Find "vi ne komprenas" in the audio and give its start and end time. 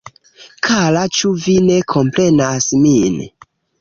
1.43-2.71